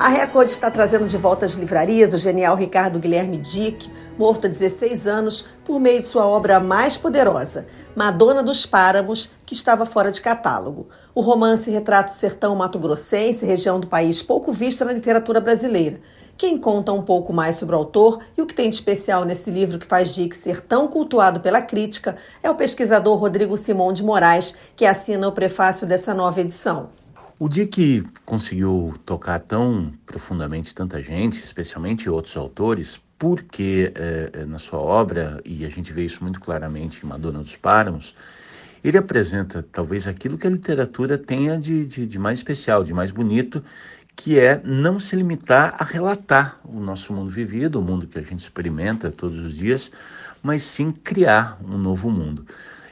A 0.00 0.08
Record 0.08 0.48
está 0.48 0.70
trazendo 0.70 1.06
de 1.06 1.18
volta 1.18 1.44
às 1.44 1.52
livrarias 1.52 2.14
o 2.14 2.16
genial 2.16 2.56
Ricardo 2.56 2.98
Guilherme 2.98 3.36
Dick, 3.36 3.92
morto 4.16 4.46
há 4.46 4.48
16 4.48 5.06
anos, 5.06 5.44
por 5.62 5.78
meio 5.78 5.98
de 5.98 6.06
sua 6.06 6.26
obra 6.26 6.58
mais 6.58 6.96
poderosa, 6.96 7.66
Madonna 7.94 8.42
dos 8.42 8.64
Páramos, 8.64 9.28
que 9.44 9.52
estava 9.52 9.84
fora 9.84 10.10
de 10.10 10.22
catálogo. 10.22 10.88
O 11.14 11.20
romance 11.20 11.70
retrata 11.70 12.10
o 12.10 12.16
sertão 12.16 12.56
mato-grossense, 12.56 13.44
região 13.44 13.78
do 13.78 13.88
país 13.88 14.22
pouco 14.22 14.52
vista 14.52 14.86
na 14.86 14.92
literatura 14.94 15.38
brasileira. 15.38 16.00
Quem 16.34 16.56
conta 16.56 16.94
um 16.94 17.02
pouco 17.02 17.30
mais 17.30 17.56
sobre 17.56 17.74
o 17.74 17.78
autor 17.78 18.20
e 18.38 18.40
o 18.40 18.46
que 18.46 18.54
tem 18.54 18.70
de 18.70 18.76
especial 18.76 19.26
nesse 19.26 19.50
livro 19.50 19.78
que 19.78 19.86
faz 19.86 20.14
Dick 20.14 20.34
ser 20.34 20.62
tão 20.62 20.88
cultuado 20.88 21.40
pela 21.40 21.60
crítica 21.60 22.16
é 22.42 22.48
o 22.48 22.54
pesquisador 22.54 23.18
Rodrigo 23.18 23.54
Simão 23.58 23.92
de 23.92 24.02
Moraes, 24.02 24.54
que 24.74 24.86
assina 24.86 25.28
o 25.28 25.32
prefácio 25.32 25.86
dessa 25.86 26.14
nova 26.14 26.40
edição. 26.40 26.99
O 27.42 27.48
dia 27.48 27.66
que 27.66 28.04
conseguiu 28.26 28.94
tocar 29.06 29.40
tão 29.40 29.94
profundamente 30.04 30.74
tanta 30.74 31.00
gente, 31.00 31.42
especialmente 31.42 32.10
outros 32.10 32.36
autores, 32.36 33.00
porque 33.18 33.90
é, 33.94 34.44
na 34.44 34.58
sua 34.58 34.78
obra, 34.78 35.40
e 35.42 35.64
a 35.64 35.70
gente 35.70 35.90
vê 35.90 36.04
isso 36.04 36.22
muito 36.22 36.38
claramente 36.38 37.02
em 37.02 37.08
Madonna 37.08 37.42
dos 37.42 37.56
Páramos, 37.56 38.14
ele 38.84 38.98
apresenta 38.98 39.66
talvez 39.72 40.06
aquilo 40.06 40.36
que 40.36 40.46
a 40.46 40.50
literatura 40.50 41.16
tenha 41.16 41.56
de, 41.56 41.86
de, 41.86 42.06
de, 42.06 42.18
mais 42.18 42.40
especial, 42.40 42.84
de 42.84 42.92
mais 42.92 43.10
bonito, 43.10 43.64
que 44.14 44.38
é 44.38 44.60
não 44.62 45.00
se 45.00 45.16
limitar 45.16 45.76
a 45.78 45.84
relatar 45.84 46.60
o 46.62 46.78
nosso 46.78 47.10
mundo 47.10 47.30
vivido, 47.30 47.80
o 47.80 47.82
mundo 47.82 48.06
que 48.06 48.18
a 48.18 48.22
gente 48.22 48.40
experimenta 48.40 49.10
todos 49.10 49.38
os 49.38 49.54
dias, 49.54 49.90
mas 50.42 50.62
sim 50.62 50.90
criar 50.90 51.58
um 51.64 51.78
novo 51.78 52.10
mundo. 52.10 52.44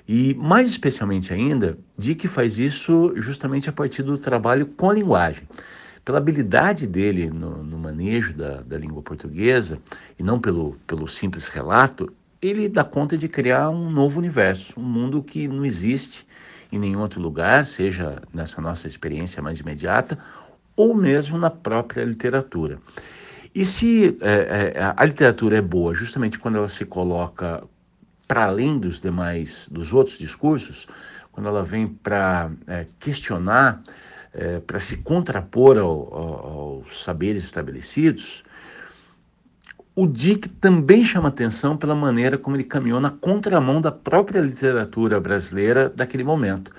E 0.08 0.32
mais 0.32 0.70
especialmente 0.70 1.34
ainda, 1.34 1.78
Dick 1.98 2.26
faz 2.28 2.58
isso 2.58 3.12
justamente 3.16 3.68
a 3.68 3.72
partir 3.72 4.02
do 4.02 4.16
trabalho 4.16 4.64
com 4.64 4.88
a 4.88 4.94
linguagem. 4.94 5.46
Pela 6.02 6.16
habilidade 6.16 6.86
dele 6.86 7.28
no, 7.28 7.62
no 7.62 7.76
manejo 7.76 8.32
da, 8.32 8.62
da, 8.62 8.78
língua 8.78 9.02
portuguesa, 9.02 9.78
e 10.18 10.22
não 10.22 10.40
pelo, 10.40 10.78
pelo 10.86 11.06
simples 11.06 11.48
relato, 11.48 12.10
ele 12.40 12.70
dá 12.70 12.82
conta 12.82 13.18
de 13.18 13.28
criar 13.28 13.68
um 13.68 13.90
novo 13.90 14.18
universo, 14.18 14.72
um 14.80 14.82
mundo 14.82 15.22
que 15.22 15.46
não 15.46 15.66
existe 15.66 16.26
em 16.72 16.78
nenhum 16.78 17.00
outro 17.00 17.20
lugar, 17.20 17.66
seja 17.66 18.22
nessa 18.32 18.62
nossa 18.62 18.88
experiência 18.88 19.42
mais 19.42 19.60
imediata, 19.60 20.18
ou 20.74 20.94
mesmo 20.94 21.36
na 21.36 21.50
própria 21.50 22.02
literatura. 22.04 22.78
E 23.54 23.62
se 23.62 24.16
é, 24.22 24.72
é, 24.74 24.94
a 24.96 25.04
literatura 25.04 25.58
é 25.58 25.62
boa 25.62 25.92
justamente 25.92 26.38
quando 26.38 26.56
ela 26.56 26.68
se 26.68 26.86
coloca 26.86 27.62
para 28.28 28.44
além 28.44 28.78
dos 28.78 29.00
demais, 29.00 29.68
dos 29.72 29.92
outros 29.92 30.18
discursos, 30.18 30.86
quando 31.32 31.48
ela 31.48 31.64
vem 31.64 31.88
para 31.88 32.52
é, 32.66 32.86
questionar, 33.00 33.82
é, 34.34 34.60
para 34.60 34.78
se 34.78 34.98
contrapor 34.98 35.78
ao, 35.78 36.14
ao, 36.14 36.46
aos 36.46 37.02
saberes 37.02 37.42
estabelecidos, 37.42 38.44
o 39.96 40.06
Dick 40.06 40.48
também 40.48 41.04
chama 41.04 41.28
atenção 41.28 41.76
pela 41.76 41.94
maneira 41.94 42.38
como 42.38 42.54
ele 42.54 42.62
caminhou 42.62 43.00
na 43.00 43.10
contramão 43.10 43.80
da 43.80 43.90
própria 43.90 44.40
literatura 44.40 45.18
brasileira 45.18 45.88
daquele 45.88 46.22
momento. 46.22 46.70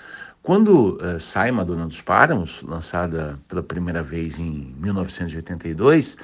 Quando 0.42 0.98
uh, 0.98 1.20
sai 1.20 1.52
Madonna 1.52 1.86
dos 1.86 2.02
Páramos, 2.02 2.64
lançada 2.64 3.38
pela 3.48 3.62
primeira 3.62 4.02
vez 4.02 4.40
em 4.40 4.74
1982, 4.80 6.16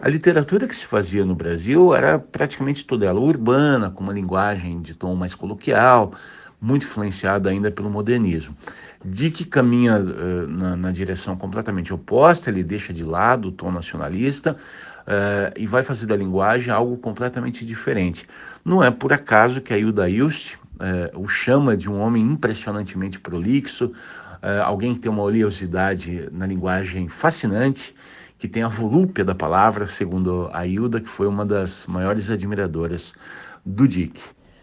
a 0.00 0.08
literatura 0.08 0.66
que 0.66 0.74
se 0.74 0.86
fazia 0.86 1.24
no 1.24 1.34
Brasil 1.34 1.94
era 1.94 2.18
praticamente 2.18 2.84
toda 2.84 3.06
ela 3.06 3.20
urbana, 3.20 3.90
com 3.90 4.02
uma 4.02 4.12
linguagem 4.12 4.80
de 4.80 4.94
tom 4.94 5.14
mais 5.14 5.34
coloquial, 5.34 6.12
muito 6.60 6.84
influenciada 6.84 7.48
ainda 7.48 7.70
pelo 7.70 7.88
modernismo. 7.88 8.56
Dick 9.04 9.44
caminha 9.46 9.98
uh, 9.98 10.46
na, 10.48 10.76
na, 10.76 10.90
direção 10.90 11.36
completamente 11.36 11.94
oposta, 11.94 12.50
ele 12.50 12.64
deixa 12.64 12.92
de 12.92 13.04
lado 13.04 13.48
o 13.48 13.52
tom 13.52 13.70
nacionalista 13.70 14.56
uh, 15.06 15.54
e 15.56 15.66
vai 15.66 15.82
fazer 15.82 16.06
da 16.06 16.16
linguagem 16.16 16.72
algo 16.72 16.96
completamente 16.98 17.64
diferente. 17.64 18.28
Não 18.64 18.82
é 18.82 18.90
por 18.90 19.12
acaso 19.12 19.60
que 19.60 19.72
a 19.72 19.78
Hilda 19.78 20.08
Ilst 20.08 20.56
uh, 20.80 21.20
o 21.20 21.28
chama 21.28 21.76
de 21.76 21.88
um 21.88 22.00
homem 22.00 22.22
impressionantemente 22.22 23.20
prolixo, 23.20 23.92
alguém 24.64 24.94
que 24.94 25.00
tem 25.00 25.12
uma 25.12 25.20
oleosidade 25.20 26.26
na 26.32 26.46
linguagem 26.46 27.10
fascinante 27.10 27.94
que 28.38 28.48
tem 28.48 28.62
a 28.62 28.68
volúpia 28.68 29.22
da 29.22 29.34
palavra, 29.34 29.86
segundo 29.86 30.48
a 30.50 30.66
Hilda, 30.66 30.98
que 30.98 31.10
foi 31.10 31.26
uma 31.26 31.44
das 31.44 31.86
maiores 31.86 32.30
admiradoras 32.30 33.12
do 33.66 33.86
Dick. 33.86 34.18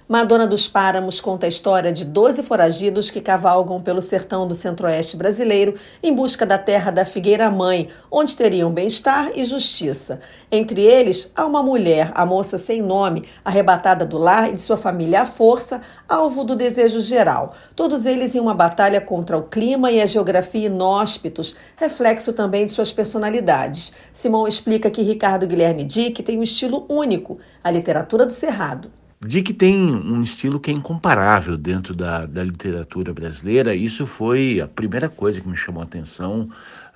Madonna 0.10 0.48
dos 0.48 0.70
Páramos 0.70 1.20
conta 1.20 1.48
a 1.48 1.50
história 1.50 1.92
de 1.92 2.06
12 2.06 2.42
foragidos 2.44 3.12
que 3.12 3.20
cavalgam 3.20 3.82
pelo 3.82 4.02
sertão 4.02 4.48
do 4.48 4.56
centro-oeste 4.56 5.18
brasileiro 5.18 5.76
em 6.02 6.16
busca 6.16 6.46
da 6.46 6.58
terra 6.58 6.92
da 6.92 7.04
Figueira 7.04 7.52
Mãe, 7.52 7.90
onde 8.10 8.34
teriam 8.34 8.72
bem-estar 8.72 9.32
e 9.36 9.44
justiça. 9.44 10.22
Entre 10.50 10.82
eles, 10.82 11.30
há 11.36 11.46
uma 11.46 11.62
mulher, 11.62 12.14
a 12.16 12.26
moça 12.26 12.58
sem 12.58 12.82
nome, 12.82 13.26
arrebatada 13.44 14.06
do 14.06 14.18
lar 14.18 14.50
e 14.50 14.54
de 14.54 14.62
sua 14.62 14.78
família 14.78 15.24
à 15.24 15.26
força, 15.26 15.82
alvo 16.08 16.46
do 16.46 16.56
desejo 16.56 17.02
geral. 17.02 17.54
Todos 17.76 18.06
eles 18.06 18.34
em 18.34 18.40
uma 18.40 18.54
batalha 18.54 19.02
contra 19.02 19.38
o 19.38 19.44
clima 19.44 19.92
e 19.92 20.02
a 20.02 20.06
geografia 20.06 20.68
inóspitos, 20.68 21.54
reflexo 21.76 22.32
também 22.32 22.66
de 22.66 22.72
suas 22.72 22.94
personalidades. 22.94 23.92
Simão 24.14 24.48
explica 24.48 24.90
que 24.90 25.02
Ricardo 25.02 25.46
Guilherme 25.46 25.84
Dick 25.84 26.24
tem 26.24 26.40
um 26.40 26.44
estilo 26.44 26.86
único, 26.88 27.38
a 27.62 27.70
literatura 27.70 28.26
do 28.26 28.32
cerrado. 28.32 28.90
Dick 29.26 29.52
tem 29.52 29.76
um 29.76 30.22
estilo 30.22 30.60
que 30.60 30.70
é 30.70 30.74
incomparável 30.74 31.58
dentro 31.58 31.96
da, 31.96 32.28
da 32.28 32.44
literatura 32.44 33.12
brasileira. 33.12 33.74
Isso 33.74 34.06
foi 34.06 34.62
a 34.62 34.68
primeira 34.68 35.10
coisa 35.10 35.42
que 35.42 35.48
me 35.48 35.58
chamou 35.58 35.82
a 35.82 35.86
atenção 35.86 36.42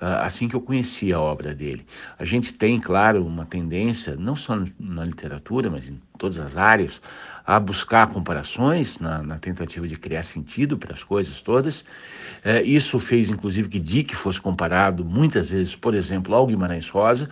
uh, 0.00 0.22
assim 0.22 0.46
que 0.46 0.54
eu 0.54 0.60
conheci 0.60 1.12
a 1.12 1.20
obra 1.20 1.52
dele. 1.52 1.84
A 2.16 2.24
gente 2.24 2.54
tem, 2.54 2.78
claro, 2.78 3.26
uma 3.26 3.44
tendência, 3.44 4.14
não 4.14 4.36
só 4.36 4.56
na 4.78 5.04
literatura, 5.04 5.68
mas 5.68 5.88
em 5.88 6.00
todas 6.16 6.38
as 6.38 6.56
áreas, 6.56 7.02
a 7.44 7.58
buscar 7.58 8.06
comparações 8.06 9.00
na, 9.00 9.20
na 9.20 9.38
tentativa 9.40 9.88
de 9.88 9.96
criar 9.96 10.22
sentido 10.22 10.78
para 10.78 10.94
as 10.94 11.02
coisas 11.02 11.42
todas. 11.42 11.80
Uh, 11.80 12.64
isso 12.64 13.00
fez, 13.00 13.30
inclusive, 13.30 13.68
que 13.68 13.80
Dick 13.80 14.14
fosse 14.14 14.40
comparado 14.40 15.04
muitas 15.04 15.50
vezes, 15.50 15.74
por 15.74 15.92
exemplo, 15.92 16.32
ao 16.36 16.46
Guimarães 16.46 16.88
Rosa 16.88 17.28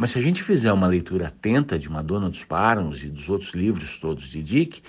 mas 0.00 0.12
se 0.12 0.18
a 0.18 0.22
gente 0.22 0.42
fizer 0.42 0.72
uma 0.72 0.86
leitura 0.86 1.26
atenta 1.26 1.78
de 1.78 1.90
Madonna 1.90 2.30
dos 2.30 2.42
Páramos 2.42 3.04
e 3.04 3.08
dos 3.10 3.28
outros 3.28 3.50
livros 3.50 3.98
todos 3.98 4.28
de 4.28 4.42
Dick, 4.42 4.80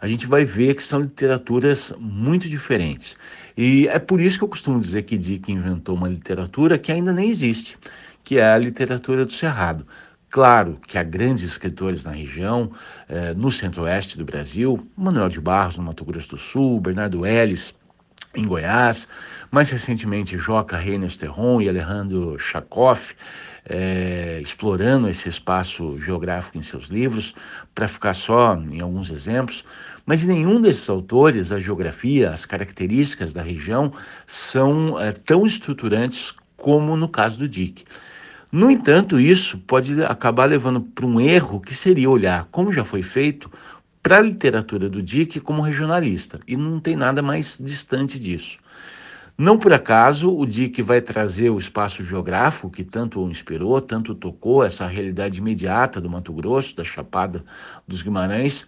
a 0.00 0.08
gente 0.08 0.26
vai 0.26 0.44
ver 0.44 0.74
que 0.74 0.82
são 0.82 1.02
literaturas 1.02 1.94
muito 2.00 2.48
diferentes. 2.48 3.16
E 3.56 3.86
é 3.86 4.00
por 4.00 4.20
isso 4.20 4.38
que 4.38 4.42
eu 4.42 4.48
costumo 4.48 4.80
dizer 4.80 5.04
que 5.04 5.16
Dick 5.16 5.52
inventou 5.52 5.94
uma 5.94 6.08
literatura 6.08 6.76
que 6.78 6.90
ainda 6.90 7.12
nem 7.12 7.30
existe, 7.30 7.78
que 8.24 8.40
é 8.40 8.54
a 8.54 8.58
literatura 8.58 9.24
do 9.24 9.30
Cerrado. 9.30 9.86
Claro 10.30 10.80
que 10.84 10.98
há 10.98 11.02
grandes 11.04 11.44
escritores 11.44 12.04
na 12.04 12.10
região, 12.10 12.72
eh, 13.08 13.34
no 13.34 13.52
centro-oeste 13.52 14.18
do 14.18 14.24
Brasil, 14.24 14.84
Manuel 14.96 15.28
de 15.28 15.40
Barros, 15.40 15.78
no 15.78 15.84
Mato 15.84 16.04
Grosso 16.04 16.30
do 16.30 16.38
Sul, 16.38 16.80
Bernardo 16.80 17.24
Ellis, 17.24 17.72
em 18.36 18.46
Goiás, 18.46 19.08
mais 19.50 19.70
recentemente 19.70 20.36
Joca 20.36 20.76
Reines 20.76 21.16
Terron 21.16 21.60
e 21.60 21.68
Alejandro 21.68 22.38
Chakoff, 22.38 23.14
é, 23.68 24.38
explorando 24.42 25.08
esse 25.08 25.28
espaço 25.28 25.98
geográfico 26.00 26.56
em 26.56 26.62
seus 26.62 26.86
livros, 26.86 27.34
para 27.74 27.88
ficar 27.88 28.14
só 28.14 28.56
em 28.56 28.80
alguns 28.80 29.10
exemplos, 29.10 29.64
mas 30.04 30.24
nenhum 30.24 30.60
desses 30.60 30.88
autores 30.88 31.50
a 31.50 31.58
geografia, 31.58 32.30
as 32.30 32.44
características 32.44 33.34
da 33.34 33.42
região 33.42 33.92
são 34.26 35.00
é, 35.00 35.10
tão 35.10 35.44
estruturantes 35.44 36.32
como 36.56 36.96
no 36.96 37.08
caso 37.08 37.38
do 37.38 37.48
Dick. 37.48 37.84
No 38.52 38.70
entanto, 38.70 39.18
isso 39.18 39.58
pode 39.58 40.00
acabar 40.04 40.44
levando 40.44 40.80
para 40.80 41.04
um 41.04 41.20
erro 41.20 41.60
que 41.60 41.74
seria 41.74 42.08
olhar, 42.08 42.46
como 42.52 42.72
já 42.72 42.84
foi 42.84 43.02
feito, 43.02 43.50
para 44.06 44.18
a 44.18 44.22
literatura 44.22 44.88
do 44.88 45.02
Dick 45.02 45.40
como 45.40 45.60
regionalista, 45.60 46.38
e 46.46 46.56
não 46.56 46.78
tem 46.78 46.94
nada 46.94 47.22
mais 47.22 47.58
distante 47.60 48.20
disso. 48.20 48.56
Não 49.36 49.58
por 49.58 49.72
acaso 49.72 50.32
o 50.32 50.46
Dick 50.46 50.80
vai 50.80 51.00
trazer 51.00 51.50
o 51.50 51.58
espaço 51.58 52.04
geográfico 52.04 52.70
que 52.70 52.84
tanto 52.84 53.20
o 53.20 53.28
inspirou, 53.28 53.80
tanto 53.80 54.14
tocou 54.14 54.62
essa 54.62 54.86
realidade 54.86 55.38
imediata 55.38 56.00
do 56.00 56.08
Mato 56.08 56.32
Grosso, 56.32 56.76
da 56.76 56.84
Chapada 56.84 57.44
dos 57.84 58.00
Guimarães, 58.00 58.64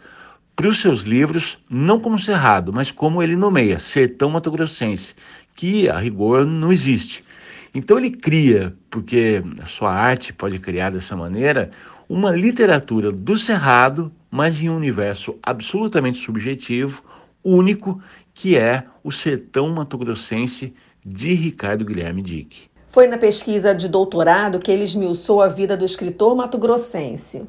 para 0.56 0.67
os 0.67 0.81
seus 0.81 1.05
livros, 1.05 1.56
não 1.70 2.00
como 2.00 2.19
Cerrado, 2.19 2.73
mas 2.73 2.91
como 2.91 3.23
ele 3.23 3.37
nomeia, 3.37 3.79
Sertão 3.79 4.31
Mato 4.31 4.50
Grossense, 4.50 5.14
que 5.55 5.88
a 5.88 6.00
rigor 6.00 6.44
não 6.44 6.73
existe. 6.73 7.25
Então 7.73 7.96
ele 7.96 8.11
cria, 8.11 8.75
porque 8.91 9.41
a 9.62 9.67
sua 9.67 9.94
arte 9.94 10.32
pode 10.32 10.58
criar 10.58 10.91
dessa 10.91 11.14
maneira, 11.14 11.70
uma 12.08 12.31
literatura 12.31 13.12
do 13.12 13.37
Cerrado, 13.37 14.10
mas 14.31 14.60
em 14.60 14.70
um 14.70 14.76
universo 14.76 15.37
absolutamente 15.43 16.19
subjetivo, 16.19 17.02
único, 17.44 18.00
que 18.32 18.56
é 18.56 18.84
o 19.05 19.10
sertão 19.12 19.69
matogrossense 19.69 20.72
de 21.05 21.34
Ricardo 21.34 21.84
Guilherme 21.84 22.22
Dick. 22.22 22.69
Foi 22.88 23.06
na 23.06 23.19
pesquisa 23.19 23.75
de 23.75 23.88
doutorado 23.88 24.58
que 24.58 24.70
ele 24.70 24.84
esmiuçou 24.84 25.43
a 25.43 25.49
vida 25.49 25.76
do 25.76 25.84
escritor 25.84 26.34
mato-grossense. 26.34 27.46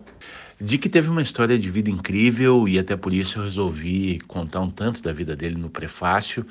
Dick 0.62 0.90
teve 0.90 1.10
uma 1.10 1.22
história 1.22 1.58
de 1.58 1.72
vida 1.72 1.90
incrível 1.90 2.68
e 2.68 2.78
até 2.78 2.98
por 2.98 3.14
isso 3.14 3.40
eu 3.40 3.44
resolvi 3.44 4.20
contar 4.28 4.60
um 4.60 4.70
tanto 4.70 5.02
da 5.02 5.14
vida 5.14 5.34
dele 5.34 5.56
no 5.56 5.70
prefácio, 5.70 6.46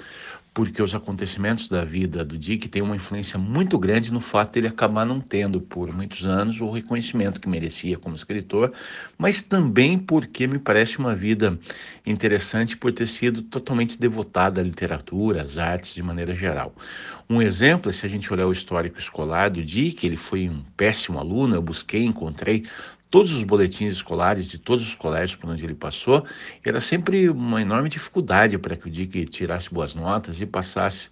porque 0.53 0.83
os 0.83 0.95
acontecimentos 0.95 1.69
da 1.69 1.85
vida 1.85 2.25
do 2.25 2.37
Dick 2.37 2.69
têm 2.69 2.83
uma 2.83 2.97
influência 2.97 3.39
muito 3.39 3.79
grande 3.79 4.13
no 4.13 4.21
fato 4.21 4.55
dele 4.55 4.69
acabar 4.69 5.05
não 5.05 5.21
tendo 5.21 5.61
por 5.61 5.93
muitos 5.93 6.27
anos 6.27 6.61
o 6.61 6.71
reconhecimento 6.71 7.41
que 7.41 7.49
merecia 7.49 7.97
como 7.97 8.17
escritor, 8.17 8.73
mas 9.17 9.41
também 9.43 9.99
porque 9.99 10.47
me 10.47 10.59
parece 10.59 10.99
uma 10.99 11.15
vida 11.15 11.59
interessante 12.05 12.77
por 12.77 12.93
ter 12.93 13.07
sido 13.07 13.43
totalmente 13.43 13.99
devotada 13.99 14.61
à 14.61 14.65
literatura, 14.65 15.43
às 15.43 15.59
artes 15.59 15.95
de 15.95 16.03
maneira 16.03 16.35
geral. 16.35 16.75
Um 17.31 17.43
exemplo, 17.43 17.93
se 17.93 18.07
a 18.07 18.09
gente 18.09 18.33
olhar 18.33 18.47
o 18.47 18.53
histórico 18.53 18.99
escolar 18.99 19.51
do 19.51 19.63
Dick, 19.63 20.07
ele 20.07 20.17
foi 20.17 20.49
um 20.49 20.63
péssimo 20.77 21.19
aluno, 21.19 21.55
eu 21.55 21.63
busquei, 21.63 22.03
encontrei 22.05 22.65
todos 23.11 23.33
os 23.33 23.43
boletins 23.43 23.95
escolares 23.95 24.49
de 24.49 24.59
todos 24.59 24.87
os 24.87 24.95
colégios 24.95 25.37
por 25.37 25.49
onde 25.51 25.65
ele 25.65 25.75
passou, 25.75 26.25
era 26.65 26.81
sempre 26.81 27.29
uma 27.29 27.63
enorme 27.63 27.89
dificuldade 27.89 28.59
para 28.59 28.77
que 28.77 28.87
o 28.87 28.91
Dick 28.91 29.25
tirasse 29.27 29.73
boas 29.73 29.95
notas 29.95 30.41
e 30.41 30.47
passasse 30.47 31.09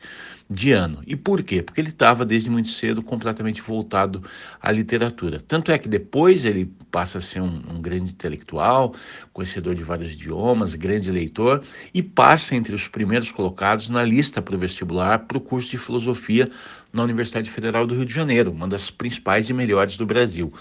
de 0.48 0.72
ano. 0.72 1.02
E 1.06 1.16
por 1.16 1.42
quê? 1.42 1.62
Porque 1.62 1.80
ele 1.80 1.88
estava 1.88 2.24
desde 2.24 2.48
muito 2.48 2.68
cedo 2.68 3.02
completamente 3.02 3.60
voltado 3.60 4.22
à 4.60 4.70
literatura. 4.70 5.40
Tanto 5.40 5.72
é 5.72 5.78
que 5.78 5.88
depois 5.88 6.44
ele 6.44 6.70
passa 6.90 7.18
a 7.18 7.20
ser 7.20 7.40
um, 7.40 7.60
um 7.68 7.80
grande 7.80 8.12
intelectual, 8.12 8.94
conhecedor 9.32 9.74
de 9.74 9.82
vários 9.82 10.12
idiomas, 10.12 10.74
grande 10.74 11.10
leitor 11.10 11.62
e 11.92 12.02
passa 12.02 12.54
entre 12.54 12.74
os 12.74 12.86
primeiros 12.86 13.32
colocados 13.32 13.88
na 13.88 14.02
lista 14.04 14.40
para 14.40 14.54
o 14.54 14.58
vestibular 14.58 15.20
para 15.20 15.38
o 15.38 15.40
curso 15.40 15.70
de 15.70 15.78
filosofia 15.78 16.50
na 16.96 17.04
Universidade 17.04 17.50
Federal 17.50 17.86
do 17.86 17.94
Rio 17.94 18.04
de 18.04 18.12
Janeiro, 18.12 18.50
uma 18.50 18.66
das 18.66 18.90
principais 18.90 19.48
e 19.48 19.52
melhores 19.52 19.96
do 19.96 20.06
Brasil. 20.06 20.52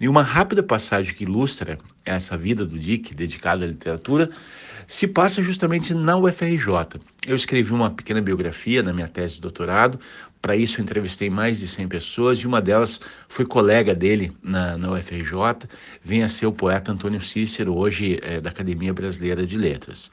E 0.00 0.08
uma 0.08 0.22
rápida 0.22 0.62
passagem 0.62 1.14
que 1.14 1.24
ilustra 1.24 1.78
essa 2.04 2.36
vida 2.36 2.64
do 2.64 2.78
Dick, 2.78 3.14
dedicada 3.14 3.64
à 3.64 3.68
literatura, 3.68 4.30
se 4.86 5.06
passa 5.06 5.42
justamente 5.42 5.94
na 5.94 6.16
UFRJ. 6.16 7.00
Eu 7.26 7.36
escrevi 7.36 7.72
uma 7.72 7.90
pequena 7.90 8.20
biografia 8.20 8.82
na 8.82 8.92
minha 8.92 9.06
tese 9.06 9.36
de 9.36 9.42
doutorado, 9.42 10.00
para 10.42 10.56
isso 10.56 10.80
eu 10.80 10.82
entrevistei 10.82 11.30
mais 11.30 11.60
de 11.60 11.68
100 11.68 11.86
pessoas 11.86 12.38
e 12.40 12.48
uma 12.48 12.60
delas 12.60 13.00
foi 13.28 13.46
colega 13.46 13.94
dele 13.94 14.32
na, 14.42 14.76
na 14.76 14.90
UFRJ, 14.90 15.68
vem 16.02 16.24
a 16.24 16.28
ser 16.28 16.46
o 16.46 16.52
poeta 16.52 16.90
Antônio 16.90 17.20
Cícero, 17.20 17.76
hoje 17.76 18.18
é, 18.22 18.40
da 18.40 18.50
Academia 18.50 18.92
Brasileira 18.92 19.46
de 19.46 19.56
Letras. 19.56 20.10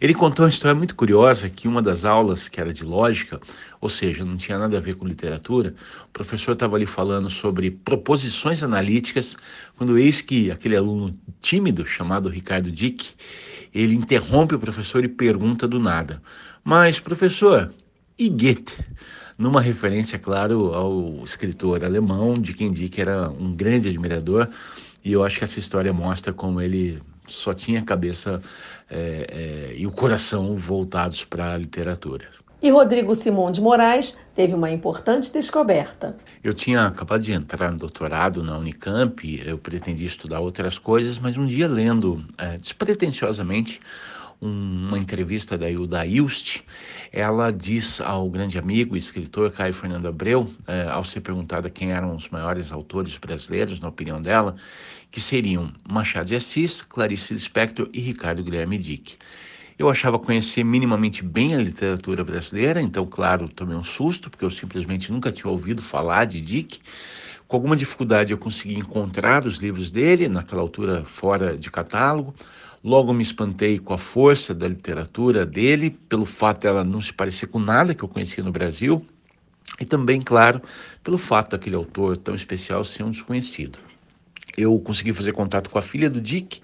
Ele 0.00 0.12
contou 0.12 0.44
uma 0.44 0.50
história 0.50 0.74
muito 0.74 0.94
curiosa 0.94 1.48
que 1.48 1.66
uma 1.66 1.80
das 1.80 2.04
aulas, 2.04 2.48
que 2.48 2.60
era 2.60 2.72
de 2.72 2.84
lógica, 2.84 3.40
ou 3.80 3.88
seja, 3.88 4.24
não 4.24 4.36
tinha 4.36 4.58
nada 4.58 4.76
a 4.76 4.80
ver 4.80 4.94
com 4.94 5.06
literatura, 5.06 5.74
o 6.04 6.12
professor 6.12 6.52
estava 6.52 6.76
ali 6.76 6.86
falando 6.86 7.30
sobre 7.30 7.70
proposições 7.70 8.62
analíticas, 8.62 9.36
quando 9.76 9.98
eis 9.98 10.20
que 10.20 10.50
aquele 10.50 10.76
aluno 10.76 11.18
tímido, 11.40 11.86
chamado 11.86 12.28
Ricardo 12.28 12.70
Dick, 12.70 13.14
ele 13.74 13.94
interrompe 13.94 14.54
o 14.54 14.58
professor 14.58 15.04
e 15.04 15.08
pergunta 15.08 15.66
do 15.66 15.78
nada, 15.78 16.22
mas 16.64 17.00
professor, 17.00 17.72
e 18.18 18.28
Goethe? 18.28 18.76
Numa 19.38 19.60
referência, 19.60 20.18
claro, 20.18 20.72
ao 20.72 21.22
escritor 21.22 21.84
alemão, 21.84 22.32
de 22.34 22.54
quem 22.54 22.72
Dick 22.72 22.98
era 22.98 23.28
um 23.28 23.54
grande 23.54 23.88
admirador, 23.90 24.48
e 25.04 25.12
eu 25.12 25.22
acho 25.22 25.38
que 25.38 25.44
essa 25.44 25.58
história 25.58 25.92
mostra 25.92 26.32
como 26.32 26.60
ele 26.60 27.02
só 27.26 27.52
tinha 27.52 27.80
a 27.80 27.84
cabeça 27.84 28.40
é, 28.90 29.72
é, 29.72 29.74
e 29.76 29.86
o 29.86 29.90
coração 29.90 30.56
voltados 30.56 31.24
para 31.24 31.54
a 31.54 31.56
literatura. 31.56 32.26
E 32.62 32.70
Rodrigo 32.70 33.14
Simão 33.14 33.50
de 33.50 33.60
Moraes 33.60 34.16
teve 34.34 34.54
uma 34.54 34.70
importante 34.70 35.30
descoberta. 35.30 36.16
Eu 36.42 36.54
tinha 36.54 36.86
acabado 36.86 37.20
de 37.20 37.32
entrar 37.32 37.70
no 37.70 37.78
doutorado 37.78 38.42
na 38.42 38.56
Unicamp, 38.56 39.42
eu 39.44 39.58
pretendia 39.58 40.06
estudar 40.06 40.40
outras 40.40 40.78
coisas, 40.78 41.18
mas 41.18 41.36
um 41.36 41.46
dia 41.46 41.68
lendo 41.68 42.24
é, 42.38 42.56
despretensiosamente 42.56 43.80
uma 44.40 44.98
entrevista 44.98 45.56
da 45.56 45.70
Hilda 45.70 46.04
Ilst, 46.06 46.60
ela 47.12 47.50
diz 47.50 48.00
ao 48.00 48.28
grande 48.28 48.58
amigo 48.58 48.94
e 48.94 48.98
escritor 48.98 49.50
Caio 49.50 49.72
Fernando 49.72 50.06
Abreu, 50.06 50.48
é, 50.66 50.82
ao 50.88 51.04
ser 51.04 51.20
perguntada 51.20 51.70
quem 51.70 51.92
eram 51.92 52.14
os 52.14 52.28
maiores 52.28 52.70
autores 52.70 53.16
brasileiros, 53.16 53.80
na 53.80 53.88
opinião 53.88 54.20
dela, 54.20 54.56
que 55.10 55.20
seriam 55.20 55.72
Machado 55.88 56.26
de 56.26 56.36
Assis, 56.36 56.82
Clarice 56.82 57.34
Lispector 57.34 57.88
e 57.92 58.00
Ricardo 58.00 58.44
Guilherme 58.44 58.78
Dick. 58.78 59.16
Eu 59.78 59.90
achava 59.90 60.18
conhecer 60.18 60.64
minimamente 60.64 61.22
bem 61.22 61.54
a 61.54 61.58
literatura 61.58 62.24
brasileira, 62.24 62.80
então, 62.80 63.04
claro, 63.04 63.46
tomei 63.48 63.76
um 63.76 63.84
susto, 63.84 64.30
porque 64.30 64.44
eu 64.44 64.50
simplesmente 64.50 65.12
nunca 65.12 65.30
tinha 65.30 65.50
ouvido 65.50 65.82
falar 65.82 66.24
de 66.24 66.40
Dick. 66.40 66.80
Com 67.46 67.56
alguma 67.56 67.76
dificuldade, 67.76 68.32
eu 68.32 68.38
consegui 68.38 68.74
encontrar 68.74 69.46
os 69.46 69.58
livros 69.58 69.90
dele, 69.90 70.28
naquela 70.28 70.62
altura 70.62 71.04
fora 71.04 71.56
de 71.58 71.70
catálogo. 71.70 72.34
Logo 72.86 73.12
me 73.12 73.20
espantei 73.20 73.80
com 73.80 73.92
a 73.92 73.98
força 73.98 74.54
da 74.54 74.68
literatura 74.68 75.44
dele, 75.44 75.90
pelo 75.90 76.24
fato 76.24 76.60
dela 76.60 76.84
não 76.84 77.00
se 77.00 77.12
parecer 77.12 77.48
com 77.48 77.58
nada 77.58 77.92
que 77.92 78.04
eu 78.04 78.08
conhecia 78.08 78.44
no 78.44 78.52
Brasil, 78.52 79.04
e 79.80 79.84
também, 79.84 80.22
claro, 80.22 80.62
pelo 81.02 81.18
fato 81.18 81.50
daquele 81.50 81.74
autor 81.74 82.16
tão 82.16 82.32
especial 82.32 82.84
ser 82.84 83.02
um 83.02 83.10
desconhecido. 83.10 83.80
Eu 84.56 84.78
consegui 84.78 85.12
fazer 85.12 85.32
contato 85.32 85.68
com 85.68 85.76
a 85.80 85.82
filha 85.82 86.08
do 86.08 86.20
Dick. 86.20 86.60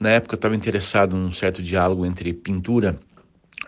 Na 0.00 0.08
época 0.08 0.36
eu 0.36 0.38
estava 0.38 0.56
interessado 0.56 1.14
num 1.14 1.34
certo 1.34 1.62
diálogo 1.62 2.06
entre 2.06 2.32
pintura 2.32 2.96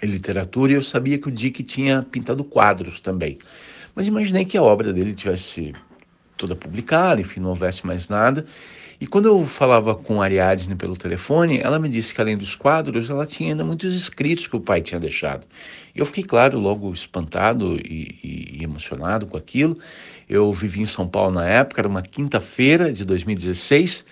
e 0.02 0.06
literatura, 0.06 0.72
e 0.72 0.76
eu 0.76 0.82
sabia 0.82 1.18
que 1.18 1.28
o 1.28 1.30
Dick 1.30 1.62
tinha 1.62 2.02
pintado 2.02 2.42
quadros 2.44 2.98
também. 3.02 3.38
Mas 3.94 4.06
imaginei 4.06 4.46
que 4.46 4.56
a 4.56 4.62
obra 4.62 4.90
dele 4.90 5.14
tivesse 5.14 5.74
toda 6.38 6.56
publicada, 6.56 7.20
enfim, 7.20 7.40
não 7.40 7.50
houvesse 7.50 7.86
mais 7.86 8.08
nada. 8.08 8.46
E 9.00 9.06
quando 9.06 9.26
eu 9.26 9.46
falava 9.46 9.94
com 9.94 10.20
Ariadne 10.20 10.76
pelo 10.76 10.94
telefone, 10.94 11.58
ela 11.58 11.78
me 11.78 11.88
disse 11.88 12.12
que 12.12 12.20
além 12.20 12.36
dos 12.36 12.54
quadros, 12.54 13.08
ela 13.08 13.24
tinha 13.24 13.48
ainda 13.48 13.64
muitos 13.64 13.94
escritos 13.94 14.46
que 14.46 14.54
o 14.54 14.60
pai 14.60 14.82
tinha 14.82 15.00
deixado. 15.00 15.46
Eu 15.96 16.04
fiquei, 16.04 16.22
claro, 16.22 16.58
logo 16.58 16.92
espantado 16.92 17.76
e, 17.76 18.18
e, 18.22 18.58
e 18.58 18.62
emocionado 18.62 19.26
com 19.26 19.38
aquilo. 19.38 19.78
Eu 20.28 20.52
vivi 20.52 20.82
em 20.82 20.86
São 20.86 21.08
Paulo 21.08 21.32
na 21.32 21.48
época, 21.48 21.80
era 21.80 21.88
uma 21.88 22.02
quinta-feira 22.02 22.92
de 22.92 23.02
2016, 23.06 24.04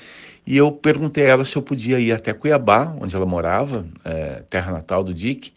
e 0.47 0.57
eu 0.57 0.73
perguntei 0.73 1.27
a 1.27 1.29
ela 1.29 1.45
se 1.45 1.55
eu 1.55 1.61
podia 1.61 2.01
ir 2.01 2.11
até 2.11 2.33
Cuiabá, 2.33 2.97
onde 2.99 3.15
ela 3.15 3.27
morava, 3.27 3.85
é, 4.03 4.43
terra 4.49 4.73
natal 4.73 5.05
do 5.05 5.13
Dick, 5.13 5.53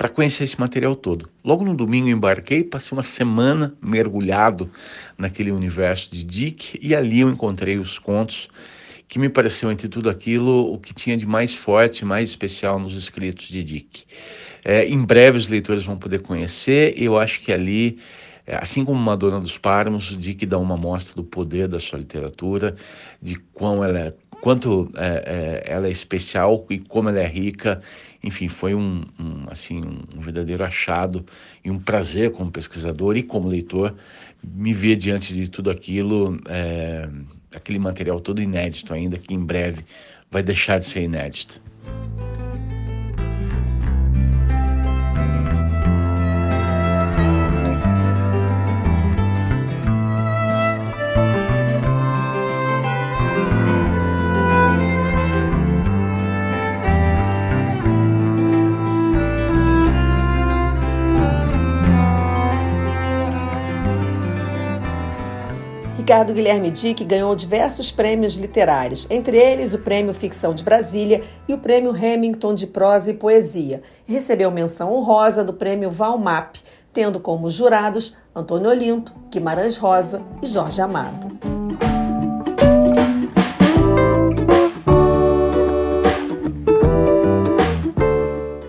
para 0.00 0.08
conhecer 0.08 0.44
esse 0.44 0.58
material 0.58 0.96
todo. 0.96 1.28
Logo 1.44 1.62
no 1.62 1.76
domingo 1.76 2.08
embarquei, 2.08 2.64
passei 2.64 2.96
uma 2.96 3.02
semana 3.02 3.76
mergulhado 3.82 4.70
naquele 5.18 5.52
universo 5.52 6.10
de 6.10 6.24
Dick 6.24 6.78
e 6.80 6.94
ali 6.94 7.20
eu 7.20 7.28
encontrei 7.28 7.76
os 7.76 7.98
contos 7.98 8.48
que 9.06 9.18
me 9.18 9.28
pareceu 9.28 9.70
entre 9.70 9.88
tudo 9.88 10.08
aquilo 10.08 10.72
o 10.72 10.78
que 10.78 10.94
tinha 10.94 11.18
de 11.18 11.26
mais 11.26 11.54
forte, 11.54 12.02
mais 12.02 12.30
especial 12.30 12.78
nos 12.78 12.96
escritos 12.96 13.46
de 13.48 13.62
Dick. 13.62 14.04
É, 14.64 14.86
em 14.86 15.04
breve 15.04 15.36
os 15.36 15.48
leitores 15.48 15.84
vão 15.84 15.98
poder 15.98 16.22
conhecer. 16.22 16.94
Eu 16.96 17.18
acho 17.18 17.38
que 17.42 17.52
ali 17.52 17.98
assim 18.46 18.84
como 18.84 18.98
Madonna 18.98 19.40
dos 19.40 19.58
Páramos, 19.58 20.16
Dick 20.18 20.44
dá 20.46 20.58
uma 20.58 20.76
mostra 20.76 21.14
do 21.14 21.24
poder 21.24 21.68
da 21.68 21.78
sua 21.78 21.98
literatura, 21.98 22.74
de 23.20 23.36
quão 23.52 23.84
ela 23.84 23.98
é, 23.98 24.14
quanto 24.40 24.90
é, 24.96 25.62
é, 25.66 25.72
ela 25.72 25.86
é 25.86 25.90
especial 25.90 26.64
e 26.70 26.78
como 26.78 27.08
ela 27.08 27.20
é 27.20 27.26
rica 27.26 27.82
enfim, 28.22 28.48
foi 28.48 28.74
um, 28.74 29.04
um, 29.18 29.44
assim, 29.50 29.82
um 30.14 30.20
verdadeiro 30.20 30.62
achado 30.62 31.24
e 31.64 31.70
um 31.70 31.78
prazer 31.78 32.32
como 32.32 32.50
pesquisador 32.50 33.16
e 33.16 33.22
como 33.22 33.48
leitor 33.48 33.94
me 34.42 34.72
ver 34.72 34.96
diante 34.96 35.32
de 35.32 35.48
tudo 35.48 35.70
aquilo, 35.70 36.38
é, 36.46 37.08
aquele 37.54 37.78
material 37.78 38.20
todo 38.20 38.42
inédito 38.42 38.92
ainda, 38.92 39.18
que 39.18 39.32
em 39.32 39.40
breve 39.40 39.84
vai 40.30 40.42
deixar 40.42 40.78
de 40.78 40.84
ser 40.84 41.02
inédito. 41.02 41.60
Ricardo 66.20 66.34
Guilherme 66.34 66.70
Dick 66.70 67.02
ganhou 67.02 67.34
diversos 67.34 67.90
prêmios 67.90 68.34
literários, 68.34 69.06
entre 69.08 69.38
eles 69.38 69.72
o 69.72 69.78
Prêmio 69.78 70.12
Ficção 70.12 70.52
de 70.52 70.62
Brasília 70.62 71.22
e 71.48 71.54
o 71.54 71.58
Prêmio 71.58 71.92
Remington 71.92 72.52
de 72.52 72.66
Prosa 72.66 73.10
e 73.10 73.14
Poesia. 73.14 73.80
E 74.06 74.12
recebeu 74.12 74.50
menção 74.50 74.92
honrosa 74.92 75.42
do 75.42 75.54
Prêmio 75.54 75.90
Valmap, 75.90 76.56
tendo 76.92 77.20
como 77.20 77.48
jurados 77.48 78.14
Antônio 78.36 78.68
Olinto, 78.68 79.14
Guimarães 79.30 79.78
Rosa 79.78 80.20
e 80.42 80.46
Jorge 80.46 80.82
Amado. 80.82 81.26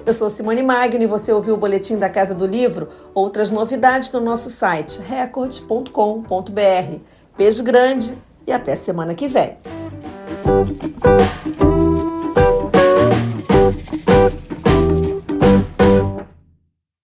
Eu 0.06 0.14
sou 0.14 0.30
Simone 0.30 0.64
Magno 0.64 1.04
e 1.04 1.08
você 1.08 1.34
ouviu 1.34 1.56
o 1.56 1.58
Boletim 1.58 1.98
da 1.98 2.10
Casa 2.10 2.34
do 2.34 2.46
Livro. 2.46 2.88
Outras 3.14 3.52
novidades 3.52 4.10
no 4.14 4.22
nosso 4.22 4.50
site 4.50 5.02
record.com.br. 5.02 7.02
Beijo 7.42 7.64
grande 7.64 8.14
e 8.46 8.52
até 8.52 8.76
semana 8.76 9.16
que 9.16 9.28
vem. 9.28 9.58